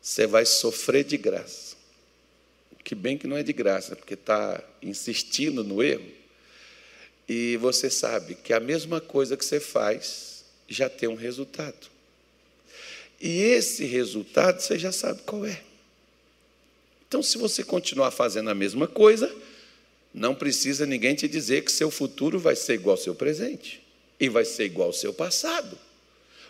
[0.00, 1.69] Você vai sofrer de graça.
[2.90, 6.10] Que bem que não é de graça, porque está insistindo no erro.
[7.28, 11.86] E você sabe que a mesma coisa que você faz já tem um resultado.
[13.20, 15.62] E esse resultado você já sabe qual é.
[17.06, 19.32] Então, se você continuar fazendo a mesma coisa,
[20.12, 23.80] não precisa ninguém te dizer que seu futuro vai ser igual ao seu presente
[24.18, 25.78] e vai ser igual ao seu passado.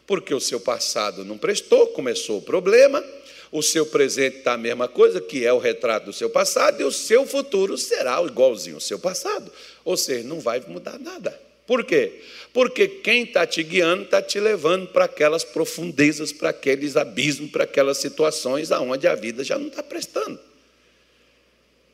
[0.06, 3.04] Porque o seu passado não prestou, começou o problema,
[3.52, 6.84] o seu presente está a mesma coisa, que é o retrato do seu passado, e
[6.84, 9.50] o seu futuro será igualzinho ao seu passado.
[9.84, 11.38] Ou seja, não vai mudar nada.
[11.66, 12.20] Por quê?
[12.52, 17.64] Porque quem está te guiando está te levando para aquelas profundezas, para aqueles abismos, para
[17.64, 20.49] aquelas situações aonde a vida já não está prestando.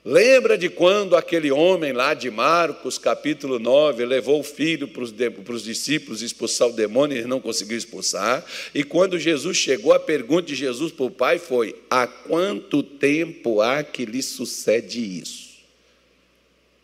[0.08, 5.64] Lembra de quando aquele homem lá de Marcos, capítulo 9, levou o filho para os,
[5.64, 8.44] discípulos expulsar o demônio e ele não conseguiu expulsar?
[8.72, 13.60] E quando Jesus chegou, a pergunta de Jesus para o pai foi: Há quanto tempo
[13.60, 15.56] há que lhe sucede isso?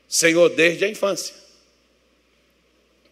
[0.09, 1.37] Senhor, desde a infância.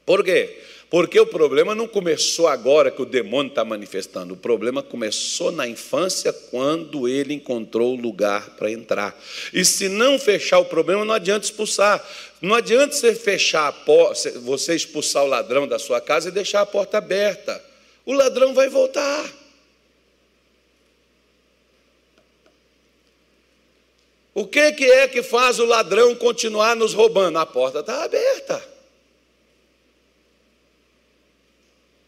[0.04, 0.58] Por quê?
[0.90, 5.68] Porque o problema não começou agora que o demônio está manifestando, o problema começou na
[5.68, 9.16] infância, quando ele encontrou lugar para entrar.
[9.54, 12.04] E se não fechar o problema, não adianta expulsar.
[12.42, 16.62] Não adianta você fechar a porta, você expulsar o ladrão da sua casa e deixar
[16.62, 17.62] a porta aberta.
[18.04, 19.30] O ladrão vai voltar.
[24.34, 27.38] O que, que é que faz o ladrão continuar nos roubando?
[27.38, 28.79] A porta está aberta.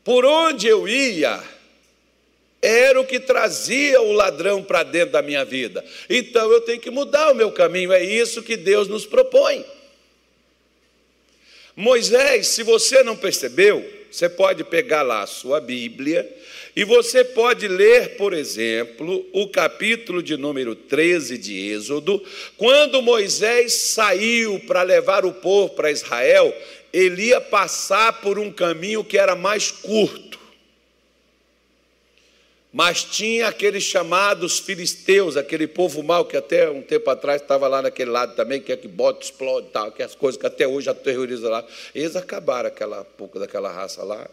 [0.04, 1.42] Por onde eu ia,
[2.60, 5.84] era o que trazia o ladrão para dentro da minha vida.
[6.08, 9.64] Então eu tenho que mudar o meu caminho, é isso que Deus nos propõe.
[11.74, 16.30] Moisés, se você não percebeu, você pode pegar lá a sua Bíblia
[16.76, 22.22] e você pode ler, por exemplo, o capítulo de número 13 de Êxodo,
[22.56, 26.54] quando Moisés saiu para levar o povo para Israel,
[26.92, 30.32] ele ia passar por um caminho que era mais curto.
[32.72, 37.82] Mas tinha aqueles chamados filisteus, aquele povo mau que até um tempo atrás estava lá
[37.82, 40.88] naquele lado também, que é que bota, explode tal, que as coisas que até hoje
[40.88, 41.66] aterrorizam lá.
[41.94, 44.26] Eles acabaram aquela pouco daquela raça lá,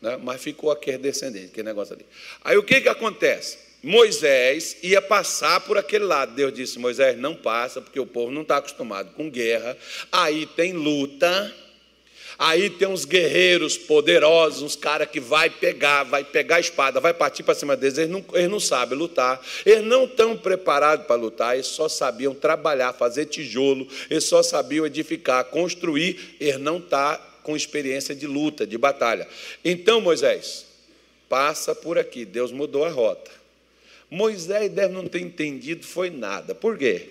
[0.00, 0.18] né?
[0.22, 2.06] mas ficou aquele descendente, aquele negócio ali.
[2.42, 3.58] Aí o que, que acontece?
[3.82, 6.34] Moisés ia passar por aquele lado.
[6.34, 9.76] Deus disse: Moisés, não passa, porque o povo não está acostumado com guerra.
[10.10, 11.52] Aí tem luta.
[12.38, 17.12] Aí tem uns guerreiros poderosos, uns caras que vai pegar, vai pegar a espada, vai
[17.12, 17.98] partir para cima deles.
[17.98, 22.34] Eles não, eles não sabem lutar, eles não estão preparados para lutar, eles só sabiam
[22.34, 28.26] trabalhar, fazer tijolo, eles só sabiam edificar, construir, eles não estão tá com experiência de
[28.26, 29.26] luta, de batalha.
[29.64, 30.66] Então, Moisés,
[31.28, 33.30] passa por aqui, Deus mudou a rota.
[34.10, 36.54] Moisés deve não ter entendido, foi nada.
[36.54, 37.08] Por quê?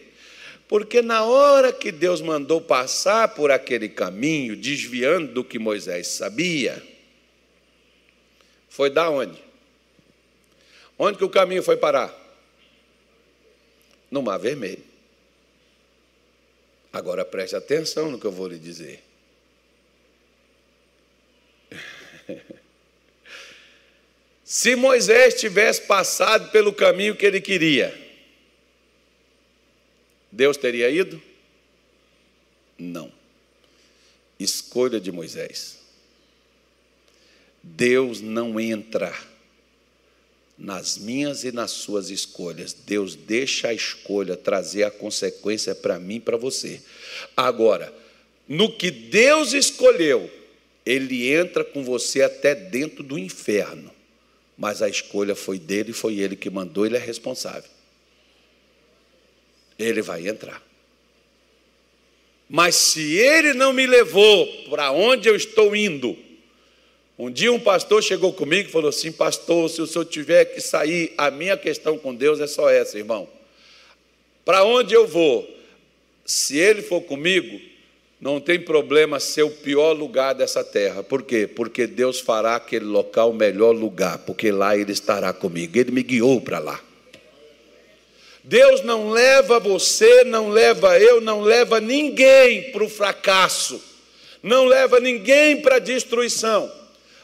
[0.71, 6.81] Porque na hora que Deus mandou passar por aquele caminho, desviando do que Moisés sabia,
[8.69, 9.37] foi da onde?
[10.97, 12.17] Onde que o caminho foi parar?
[14.09, 14.81] No Mar Vermelho.
[16.93, 19.03] Agora preste atenção no que eu vou lhe dizer.
[24.45, 28.00] Se Moisés tivesse passado pelo caminho que ele queria,
[30.31, 31.21] Deus teria ido?
[32.77, 33.11] Não.
[34.39, 35.77] Escolha de Moisés.
[37.61, 39.13] Deus não entra
[40.57, 42.73] nas minhas e nas suas escolhas.
[42.73, 46.81] Deus deixa a escolha trazer a consequência para mim e para você.
[47.35, 47.93] Agora,
[48.47, 50.31] no que Deus escolheu,
[50.83, 53.91] Ele entra com você até dentro do inferno.
[54.57, 57.69] Mas a escolha foi dele, foi ele que mandou, ele é responsável
[59.77, 60.61] ele vai entrar.
[62.49, 66.17] Mas se ele não me levou para onde eu estou indo,
[67.17, 70.59] um dia um pastor chegou comigo e falou assim: Pastor, se o senhor tiver que
[70.59, 73.29] sair, a minha questão com Deus é só essa, irmão.
[74.43, 75.47] Para onde eu vou?
[76.25, 77.61] Se ele for comigo,
[78.19, 81.03] não tem problema ser o pior lugar dessa terra.
[81.03, 81.47] Por quê?
[81.47, 85.77] Porque Deus fará aquele local o melhor lugar, porque lá ele estará comigo.
[85.77, 86.81] Ele me guiou para lá.
[88.43, 93.81] Deus não leva você, não leva eu, não leva ninguém para o fracasso,
[94.41, 96.71] não leva ninguém para a destruição.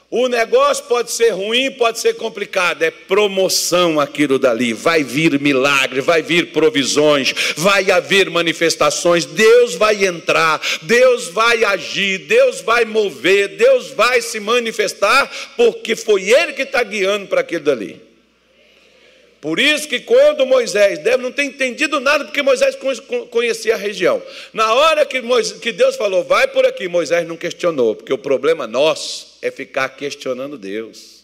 [0.09, 4.71] O negócio pode ser ruim, pode ser complicado, é promoção aquilo dali.
[4.71, 9.25] Vai vir milagre, vai vir provisões, vai haver manifestações.
[9.25, 16.29] Deus vai entrar, Deus vai agir, Deus vai mover, Deus vai se manifestar, porque foi
[16.29, 18.01] Ele que está guiando para aquilo dali.
[19.39, 22.77] Por isso que quando Moisés deve não ter entendido nada, porque Moisés
[23.29, 24.21] conhecia a região.
[24.51, 28.17] Na hora que, Moisés, que Deus falou, vai por aqui, Moisés não questionou, porque o
[28.17, 31.23] problema nosso é ficar questionando Deus.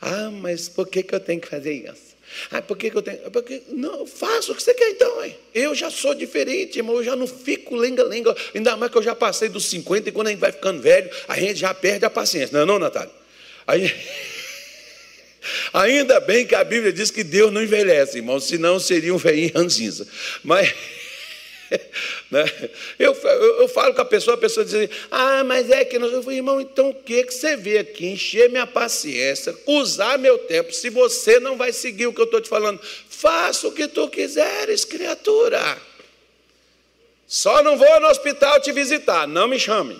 [0.00, 2.12] Ah, mas por que, que eu tenho que fazer isso?
[2.50, 3.30] Ah, por que, que eu tenho.
[3.30, 5.36] Porque, não, faça o que você quer então, hein?
[5.54, 8.34] Eu já sou diferente, irmão, eu já não fico lenga-lenga.
[8.54, 11.10] Ainda mais que eu já passei dos 50 e quando a gente vai ficando velho,
[11.28, 12.54] a gente já perde a paciência.
[12.54, 13.12] Não é não, Natália?
[13.66, 13.92] Aí.
[15.72, 19.52] Ainda bem que a Bíblia diz que Deus não envelhece, irmão, senão seria um velhinho
[19.54, 20.06] ranzinza.
[20.42, 20.72] Mas.
[22.30, 22.44] Né?
[22.98, 25.98] Eu, eu, eu, falo com a pessoa, a pessoa diz assim, ah, mas é que
[25.98, 26.12] nós.
[26.12, 28.08] Eu falo, irmão, então o que, que você vê aqui?
[28.08, 32.42] Encher minha paciência, usar meu tempo, se você não vai seguir o que eu estou
[32.42, 32.78] te falando,
[33.08, 35.78] faça o que tu quiseres, criatura.
[37.26, 39.98] Só não vou no hospital te visitar, não me chame.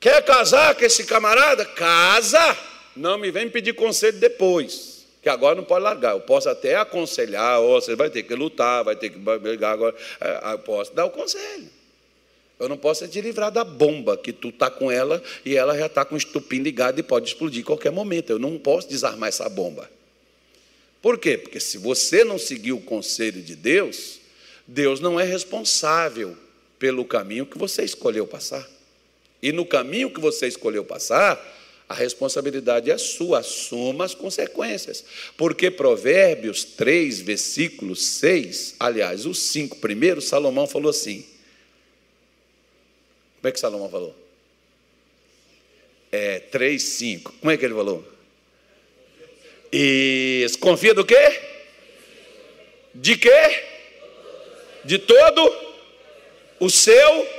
[0.00, 1.64] Quer casar com esse camarada?
[1.64, 2.56] Casa!
[2.94, 6.12] Não me vem pedir conselho depois, que agora não pode largar.
[6.12, 9.94] Eu posso até aconselhar, oh, você vai ter que lutar, vai ter que brigar agora.
[10.20, 11.68] É, eu posso dar o conselho.
[12.58, 15.86] Eu não posso te livrar da bomba, que tu está com ela e ela já
[15.86, 18.30] está com o estupim ligado e pode explodir em qualquer momento.
[18.30, 19.90] Eu não posso desarmar essa bomba.
[21.02, 21.36] Por quê?
[21.36, 24.20] Porque se você não seguir o conselho de Deus,
[24.66, 26.34] Deus não é responsável
[26.78, 28.66] pelo caminho que você escolheu passar.
[29.46, 31.40] E no caminho que você escolheu passar,
[31.88, 35.04] a responsabilidade é sua, assuma as consequências.
[35.36, 41.24] Porque Provérbios 3, versículo 6, aliás, os cinco primeiros, Salomão falou assim.
[43.36, 44.16] Como é que Salomão falou?
[46.10, 47.34] É 3, 5.
[47.34, 48.04] Como é que ele falou?
[49.70, 50.58] Isso.
[50.58, 51.40] Confia do quê?
[52.92, 53.62] De quê?
[54.84, 55.56] De todo
[56.58, 57.35] o seu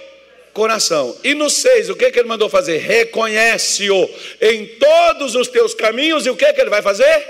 [0.57, 1.15] coração.
[1.23, 2.79] E no 6, o que, que ele mandou fazer?
[2.79, 4.09] Reconhece-o
[4.41, 7.27] em todos os teus caminhos, e o que, que ele vai fazer?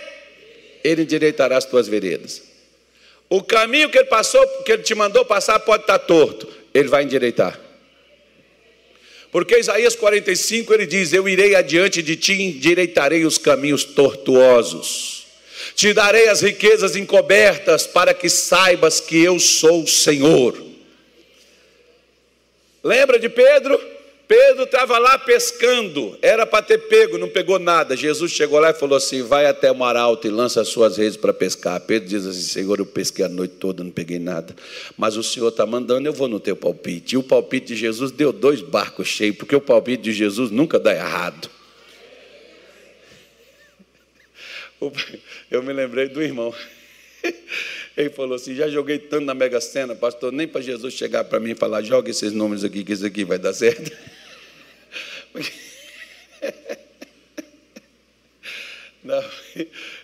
[0.82, 2.42] Ele endireitará as tuas veredas.
[3.30, 7.04] O caminho que ele passou, que ele te mandou passar, pode estar torto, ele vai
[7.04, 7.60] endireitar.
[9.30, 15.28] Porque Isaías 45 ele diz: Eu irei adiante de ti, endireitarei os caminhos tortuosos,
[15.76, 20.67] te darei as riquezas encobertas, para que saibas que eu sou o Senhor.
[22.88, 23.78] Lembra de Pedro?
[24.30, 27.98] Pedro estava lá pescando, era para ter pego, não pegou nada.
[27.98, 30.98] Jesus chegou lá e falou assim: Vai até o mar alto e lança as suas
[30.98, 31.82] redes para pescar.
[31.82, 34.56] Pedro diz assim: Senhor, eu pesquei a noite toda, não peguei nada.
[34.98, 37.16] Mas o Senhor está mandando, eu vou no teu palpite.
[37.16, 40.80] E o palpite de Jesus deu dois barcos cheios, porque o palpite de Jesus nunca
[40.80, 41.50] dá errado.
[45.52, 46.54] Eu me lembrei do irmão.
[47.98, 51.40] Ele falou assim: já joguei tanto na Mega Sena, pastor, nem para Jesus chegar para
[51.40, 53.92] mim e falar: joga esses números aqui, que isso aqui vai dar certo.
[59.04, 59.24] Não,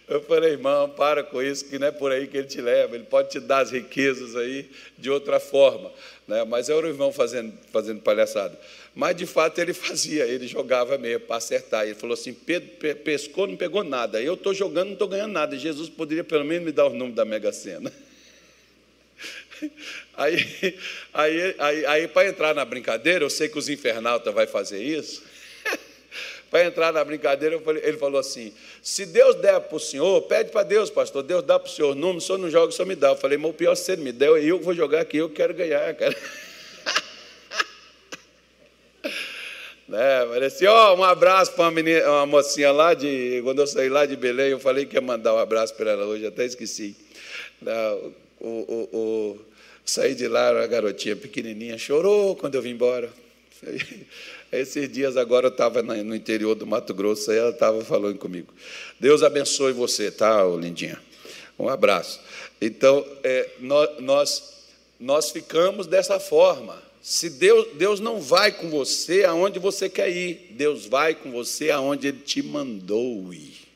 [0.08, 2.96] eu falei, irmão, para com isso, que não é por aí que ele te leva,
[2.96, 5.92] ele pode te dar as riquezas aí de outra forma.
[6.26, 6.46] Né?
[6.46, 8.58] Mas era o irmão fazendo, fazendo palhaçada.
[8.96, 11.86] Mas de fato ele fazia, ele jogava mesmo para acertar.
[11.86, 14.22] Ele falou assim: Pedro pescou, não pegou nada.
[14.22, 15.58] Eu estou jogando, não estou ganhando nada.
[15.58, 17.92] Jesus poderia pelo menos me dar o número da Mega Sena.
[20.16, 20.78] Aí,
[21.14, 25.24] aí, aí, aí para entrar na brincadeira, eu sei que os infernautas vai fazer isso.
[26.52, 30.64] para entrar na brincadeira, ele falou assim: se Deus der para o senhor, pede para
[30.64, 32.96] Deus, pastor, Deus dá para o senhor número, o senhor não joga, o senhor me
[32.96, 33.10] dá.
[33.10, 35.54] Eu falei, mas o pior se ele me der, eu vou jogar aqui, eu quero
[35.54, 36.16] ganhar, cara.
[39.88, 40.26] né?
[40.26, 43.42] Parecia, ó, um abraço para uma, menina, uma mocinha lá de.
[43.44, 46.06] Quando eu saí lá de Belém, eu falei que ia mandar um abraço para ela
[46.06, 46.96] hoje, até esqueci.
[47.62, 49.46] Não, o, o, o,
[49.86, 53.10] saí de lá, uma garotinha pequenininha, chorou quando eu vim embora.
[54.52, 58.54] Esses dias agora eu estava no interior do Mato Grosso e ela estava falando comigo.
[59.00, 61.00] Deus abençoe você, tá, lindinha?
[61.58, 62.20] Um abraço.
[62.62, 63.50] Então, é,
[64.00, 64.66] nós,
[65.00, 66.82] nós ficamos dessa forma.
[67.04, 71.70] Se Deus, Deus não vai com você aonde você quer ir, Deus vai com você
[71.70, 73.68] aonde Ele te mandou ir.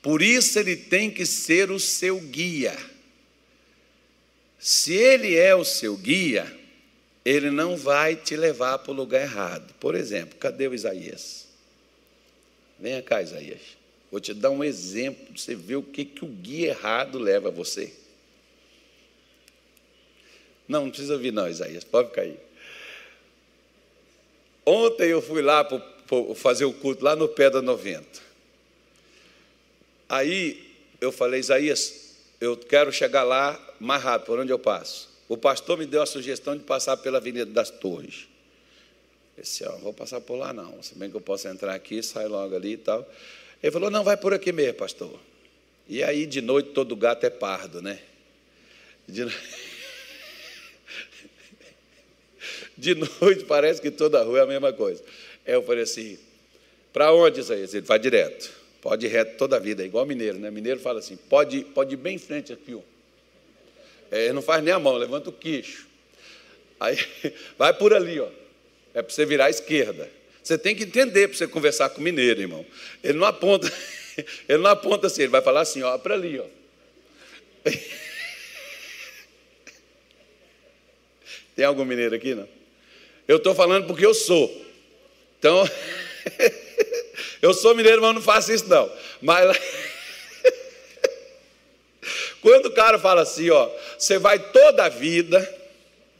[0.00, 2.78] Por isso Ele tem que ser o seu guia.
[4.60, 6.56] Se Ele é o seu guia,
[7.24, 9.74] Ele não vai te levar para o lugar errado.
[9.80, 11.48] Por exemplo, cadê o Isaías?
[12.78, 13.76] Venha cá, Isaías.
[14.08, 17.48] Vou te dar um exemplo para você ver o que, que o guia errado leva
[17.48, 17.92] a você.
[20.68, 22.38] Não, não precisa ouvir, não, Isaías, pode aí.
[24.66, 25.66] Ontem eu fui lá
[26.36, 28.06] fazer o culto lá no pé da 90.
[30.08, 30.62] Aí
[31.00, 35.08] eu falei, Isaías, eu quero chegar lá mais rápido, por onde eu passo.
[35.28, 38.28] O pastor me deu a sugestão de passar pela Avenida das Torres.
[39.36, 42.02] Esse ó, não vou passar por lá não, se bem que eu posso entrar aqui,
[42.02, 43.08] sai logo ali e tal.
[43.62, 45.18] Ele falou, não, vai por aqui mesmo, pastor.
[45.88, 48.00] E aí, de noite, todo gato é pardo, né?
[49.06, 49.24] De,
[52.78, 55.02] de noite parece que toda rua é a mesma coisa.
[55.44, 56.16] Aí eu falei assim,
[56.92, 57.74] para onde, Isaías?
[57.74, 58.50] Ele vai direto.
[58.80, 60.48] Pode ir reto toda a vida, é igual mineiro, né?
[60.48, 62.80] Mineiro fala assim, pode, pode ir bem em frente aqui, ó.
[64.10, 65.88] É, não faz nem a mão, levanta o queixo.
[66.78, 66.96] Aí
[67.58, 68.28] vai por ali, ó.
[68.94, 70.08] É para você virar à esquerda.
[70.42, 72.64] Você tem que entender para você conversar com o mineiro, irmão.
[73.02, 73.70] Ele não aponta,
[74.48, 76.46] ele não aponta assim, ele vai falar assim, ó, para ali, ó.
[81.56, 82.57] Tem algum mineiro aqui, não?
[83.28, 84.50] Eu estou falando porque eu sou.
[85.38, 85.68] Então,
[87.42, 88.90] eu sou mineiro, mas não faço isso não.
[89.20, 89.56] Mas
[92.40, 95.56] quando o cara fala assim, ó, você vai toda a vida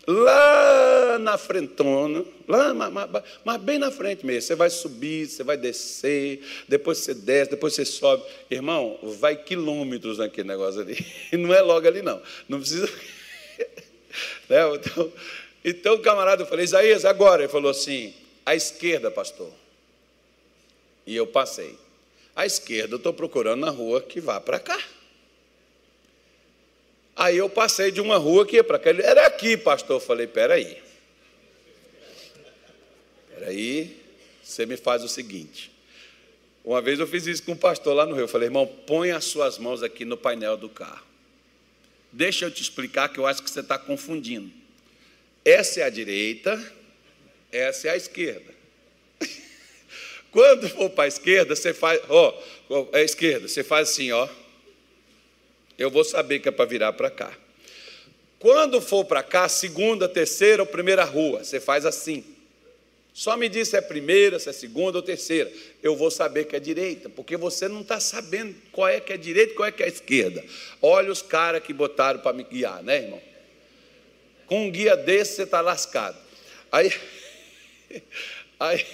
[0.07, 4.43] lá na frentona, lá, mas, mas, bem na frente mesmo.
[4.43, 8.23] Você vai subir, você vai descer, depois você desce, depois você sobe.
[8.51, 11.05] Irmão, vai quilômetros naquele negócio ali.
[11.33, 12.23] Não é logo ali, não.
[12.49, 12.87] Não precisa.
[14.49, 14.59] né?
[14.75, 15.13] então,
[15.69, 17.43] então, o camarada, eu falei, Isaías, agora.
[17.43, 18.15] Ele falou assim:
[18.45, 19.53] à esquerda, pastor.
[21.07, 21.79] E eu passei.
[22.35, 24.79] À esquerda, eu estou procurando na rua que vá para cá.
[27.17, 28.91] Aí eu passei de uma rua que ia para cá.
[28.91, 29.97] Ele, era aqui, pastor.
[29.97, 30.81] Eu falei, peraí.
[33.35, 34.01] Peraí,
[34.43, 35.73] você me faz o seguinte.
[36.65, 38.25] Uma vez eu fiz isso com um pastor lá no Rio.
[38.25, 41.07] Eu falei, irmão, põe as suas mãos aqui no painel do carro.
[42.13, 44.58] Deixa eu te explicar que eu acho que você está confundindo.
[45.45, 46.61] Essa é a direita,
[47.51, 48.53] essa é a esquerda.
[50.31, 52.43] Quando for para a esquerda, você faz, ó,
[52.93, 54.29] é a esquerda, você faz assim, ó.
[55.79, 57.33] Eu vou saber que é para virar para cá.
[58.39, 62.25] Quando for para cá, segunda, terceira ou primeira rua, você faz assim.
[63.13, 65.51] Só me diz se é primeira, se é segunda ou terceira.
[65.83, 69.17] Eu vou saber que é direita, porque você não está sabendo qual é que é
[69.17, 70.45] direita e qual é que é esquerda.
[70.81, 73.21] Olha os caras que botaram para me guiar, né, irmão?
[74.49, 76.17] Com um guia desse, você está lascado.
[76.73, 76.93] Aí,
[78.59, 78.87] aí,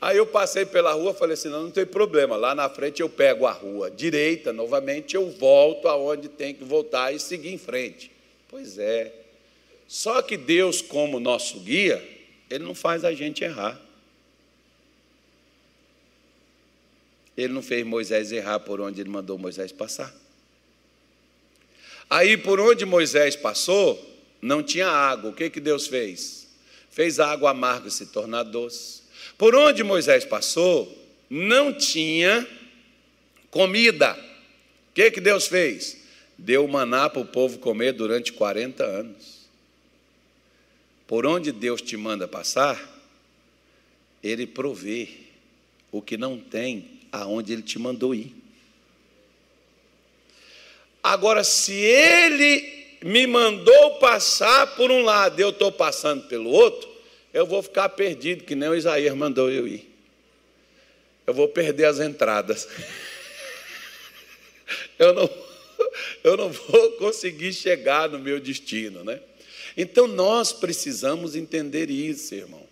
[0.00, 2.34] aí eu passei pela rua, falei assim: não, não tem problema.
[2.34, 7.14] Lá na frente eu pego a rua direita, novamente eu volto aonde tem que voltar
[7.14, 8.10] e seguir em frente.
[8.48, 9.12] Pois é.
[9.86, 12.02] Só que Deus, como nosso guia,
[12.48, 13.80] ele não faz a gente errar.
[17.36, 20.14] Ele não fez Moisés errar por onde ele mandou Moisés passar.
[22.08, 24.13] Aí, por onde Moisés passou,
[24.44, 25.30] não tinha água.
[25.30, 26.46] O que, que Deus fez?
[26.90, 29.02] Fez a água amarga se tornar doce.
[29.38, 30.86] Por onde Moisés passou,
[31.30, 32.46] não tinha
[33.50, 34.12] comida.
[34.12, 35.96] O que, que Deus fez?
[36.36, 39.48] Deu maná para o povo comer durante 40 anos.
[41.06, 42.78] Por onde Deus te manda passar,
[44.22, 45.08] Ele provê
[45.90, 48.34] o que não tem aonde Ele te mandou ir.
[51.02, 56.88] Agora, se Ele me mandou passar por um lado, eu estou passando pelo outro,
[57.34, 59.92] eu vou ficar perdido, que nem o Isaías mandou eu ir.
[61.26, 62.66] Eu vou perder as entradas.
[64.96, 65.28] Eu não,
[66.22, 69.20] eu não vou conseguir chegar no meu destino, né?
[69.76, 72.62] Então nós precisamos entender isso, irmão.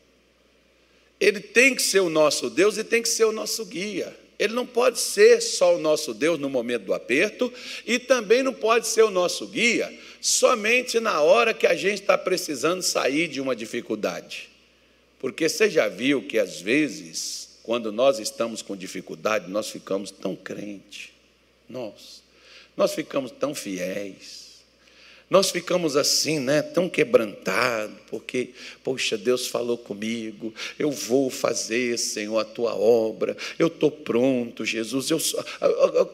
[1.21, 4.17] Ele tem que ser o nosso Deus e tem que ser o nosso guia.
[4.43, 7.53] Ele não pode ser só o nosso Deus no momento do aperto
[7.87, 12.19] e também não pode ser o nosso guia somente na hora que a gente está
[12.19, 14.51] precisando sair de uma dificuldade.
[15.21, 20.35] Porque você já viu que às vezes, quando nós estamos com dificuldade, nós ficamos tão
[20.35, 21.11] crentes.
[21.69, 22.25] Nós,
[22.77, 24.42] nós ficamos tão fiéis
[25.33, 28.51] nós ficamos assim, né, tão quebrantados, porque,
[28.85, 35.09] poxa, Deus falou comigo, eu vou fazer, Senhor, a tua obra, eu estou pronto, Jesus.
[35.11, 35.19] Eu,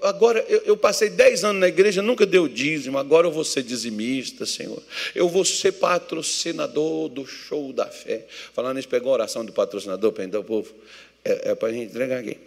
[0.03, 3.65] agora, eu, eu passei dez anos na igreja, nunca deu dízimo, agora eu vou ser
[3.65, 4.81] dizimista, Senhor.
[5.17, 8.25] Eu vou ser patrocinador do show da fé.
[8.55, 10.73] Falando isso, pegou a oração do patrocinador para o povo?
[11.25, 12.39] É, é para a gente entregar aqui.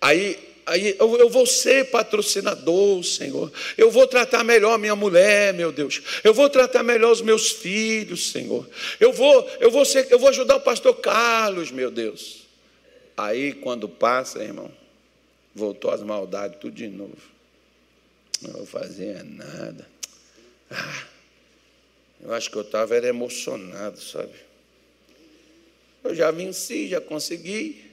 [0.00, 0.38] Aí
[0.74, 3.52] eu, eu, vou ser patrocinador, Senhor.
[3.78, 6.02] Eu vou tratar melhor minha mulher, meu Deus.
[6.24, 8.68] Eu vou tratar melhor os meus filhos, Senhor.
[8.98, 12.46] Eu vou, eu vou ser, eu vou ajudar o pastor Carlos, meu Deus.
[13.16, 14.70] Aí quando passa, irmão,
[15.54, 17.16] voltou as maldades tudo de novo.
[18.42, 19.88] Não vou fazer nada.
[20.68, 21.04] Ah,
[22.22, 24.32] eu acho que eu estava emocionado, sabe?
[26.02, 27.85] Eu já venci, já consegui.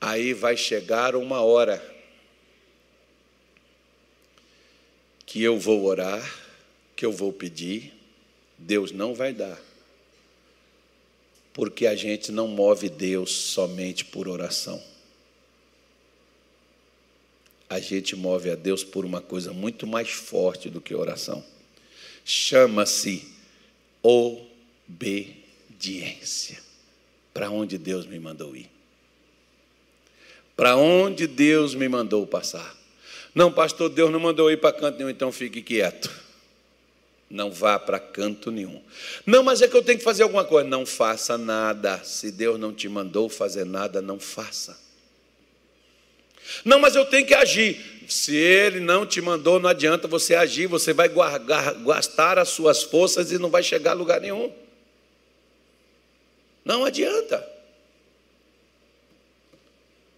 [0.00, 1.82] Aí vai chegar uma hora
[5.24, 6.22] que eu vou orar,
[6.94, 7.92] que eu vou pedir,
[8.56, 9.60] Deus não vai dar.
[11.52, 14.82] Porque a gente não move Deus somente por oração.
[17.68, 21.44] A gente move a Deus por uma coisa muito mais forte do que oração.
[22.24, 23.28] Chama-se
[24.02, 25.44] obediência.
[27.34, 28.75] Para onde Deus me mandou ir?
[30.56, 32.74] Para onde Deus me mandou passar?
[33.34, 36.10] Não, pastor, Deus não mandou ir para canto nenhum, então fique quieto.
[37.28, 38.80] Não vá para canto nenhum.
[39.26, 40.66] Não, mas é que eu tenho que fazer alguma coisa.
[40.66, 42.02] Não faça nada.
[42.02, 44.78] Se Deus não te mandou fazer nada, não faça.
[46.64, 48.04] Não, mas eu tenho que agir.
[48.08, 50.68] Se Ele não te mandou, não adianta você agir.
[50.68, 51.10] Você vai
[51.84, 54.50] gastar as suas forças e não vai chegar a lugar nenhum.
[56.64, 57.55] Não adianta.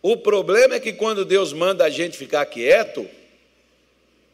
[0.01, 3.09] O problema é que quando Deus manda a gente ficar quieto,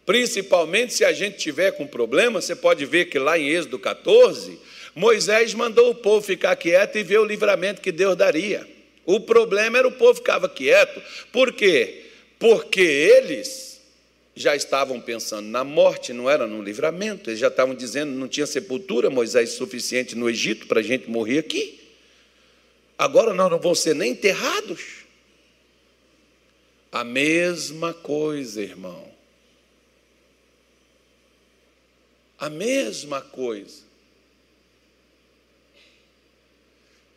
[0.06, 4.58] Principalmente se a gente tiver com problema, você pode ver que lá em Êxodo 14,
[4.94, 8.68] Moisés mandou o povo ficar quieto e ver o livramento que Deus daria.
[9.06, 11.00] O problema era o povo ficava quieto.
[11.32, 12.04] Por quê?
[12.38, 13.80] Porque eles
[14.36, 17.30] já estavam pensando na morte, não era no livramento.
[17.30, 21.38] Eles já estavam dizendo não tinha sepultura, Moisés, suficiente no Egito para a gente morrer
[21.38, 21.80] aqui.
[22.98, 25.03] Agora nós não vamos ser nem enterrados.
[26.94, 29.04] A mesma coisa, irmão.
[32.38, 33.82] A mesma coisa.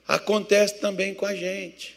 [0.08, 1.96] Acontece também com a gente.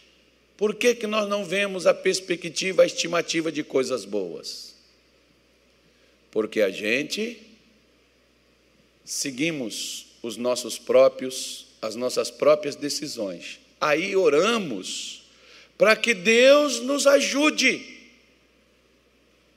[0.59, 4.75] Por que, que nós não vemos a perspectiva, a estimativa de coisas boas?
[6.31, 7.41] Porque a gente
[9.07, 13.59] seguimos os nossos próprios, as nossas próprias decisões.
[13.81, 15.20] Aí oramos
[15.81, 17.83] para que Deus nos ajude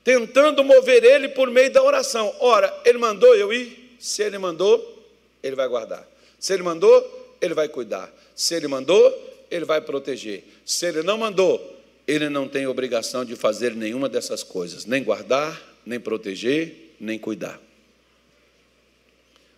[0.05, 2.33] tentando mover ele por meio da oração.
[2.39, 3.97] Ora, ele mandou eu ir?
[3.99, 5.05] Se ele mandou,
[5.43, 6.07] ele vai guardar.
[6.39, 8.09] Se ele mandou, ele vai cuidar.
[8.33, 10.45] Se ele mandou, ele vai proteger.
[10.65, 15.61] Se ele não mandou, ele não tem obrigação de fazer nenhuma dessas coisas, nem guardar,
[15.85, 17.59] nem proteger, nem cuidar.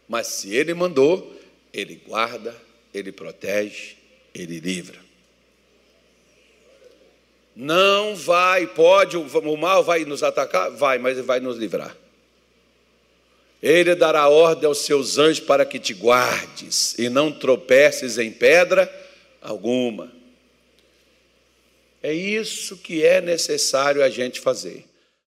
[0.10, 1.32] Mas se ele mandou,
[1.72, 2.56] ele guarda,
[2.92, 3.98] ele protege,
[4.34, 5.05] ele livra.
[7.56, 10.70] Não vai, pode, o mal vai nos atacar?
[10.72, 11.96] Vai, mas ele vai nos livrar.
[13.64, 18.92] Ele dará ordem aos seus anjos para que te guardes e não tropeces em pedra
[19.42, 20.12] alguma.
[22.04, 24.86] É isso que é necessário a gente fazer.